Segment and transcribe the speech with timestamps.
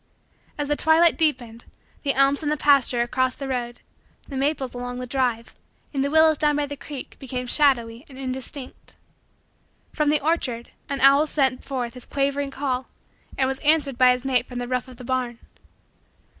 [0.57, 1.65] As the twilight deepened,
[2.01, 3.81] the elms in the pasture across the road,
[4.27, 5.53] the maples along the drive,
[5.93, 8.95] and the willows down by the creek, became shadowy and indistinct.
[9.93, 12.87] From the orchard, an owl sent forth his quavering call
[13.37, 15.37] and was answered by his mate from the roof of the barn.